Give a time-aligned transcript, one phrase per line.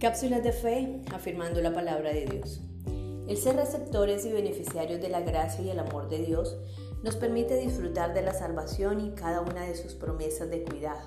[0.00, 2.60] Cápsulas de fe afirmando la palabra de Dios.
[3.26, 6.56] El ser receptores y beneficiarios de la gracia y el amor de Dios
[7.02, 11.00] nos permite disfrutar de la salvación y cada una de sus promesas de cuidado,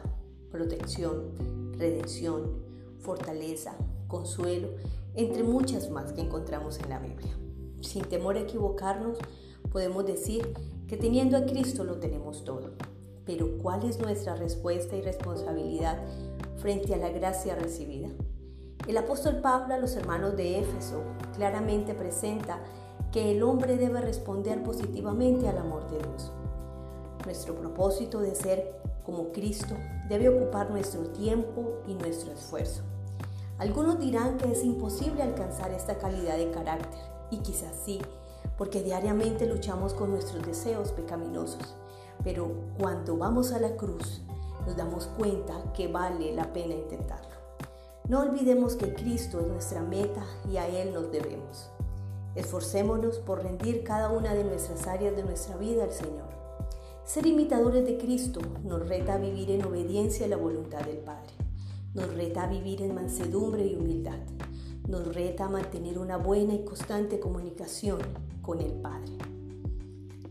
[0.51, 2.65] protección, redención,
[2.99, 3.77] fortaleza,
[4.09, 4.67] consuelo,
[5.15, 7.31] entre muchas más que encontramos en la Biblia.
[7.79, 9.19] Sin temor a equivocarnos,
[9.71, 10.53] podemos decir
[10.89, 12.71] que teniendo a Cristo lo tenemos todo.
[13.25, 15.97] Pero ¿cuál es nuestra respuesta y responsabilidad
[16.57, 18.09] frente a la gracia recibida?
[18.87, 21.03] El apóstol Pablo a los hermanos de Éfeso
[21.35, 22.59] claramente presenta
[23.11, 26.31] que el hombre debe responder positivamente al amor de Dios.
[27.25, 29.75] Nuestro propósito de ser como Cristo
[30.09, 32.81] debe ocupar nuestro tiempo y nuestro esfuerzo.
[33.59, 38.01] Algunos dirán que es imposible alcanzar esta calidad de carácter, y quizás sí,
[38.57, 41.75] porque diariamente luchamos con nuestros deseos pecaminosos.
[42.23, 44.23] Pero cuando vamos a la cruz,
[44.65, 47.40] nos damos cuenta que vale la pena intentarlo.
[48.11, 51.69] No olvidemos que Cristo es nuestra meta y a Él nos debemos.
[52.35, 56.27] Esforcémonos por rendir cada una de nuestras áreas de nuestra vida al Señor.
[57.05, 61.31] Ser imitadores de Cristo nos reta a vivir en obediencia a la voluntad del Padre.
[61.93, 64.19] Nos reta a vivir en mansedumbre y humildad.
[64.89, 67.99] Nos reta a mantener una buena y constante comunicación
[68.41, 69.13] con el Padre.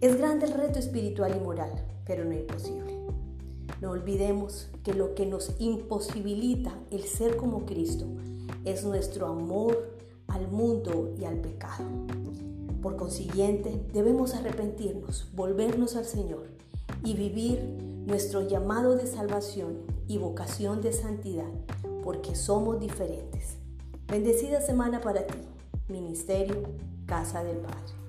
[0.03, 1.73] Es grande el reto espiritual y moral,
[2.05, 3.00] pero no imposible.
[3.81, 8.07] No olvidemos que lo que nos imposibilita el ser como Cristo
[8.65, 9.97] es nuestro amor
[10.29, 11.87] al mundo y al pecado.
[12.83, 16.49] Por consiguiente, debemos arrepentirnos, volvernos al Señor
[17.05, 17.61] y vivir
[18.07, 21.51] nuestro llamado de salvación y vocación de santidad,
[22.03, 23.57] porque somos diferentes.
[24.09, 25.39] Bendecida semana para ti,
[25.89, 26.63] Ministerio
[27.07, 28.00] Casa del Padre.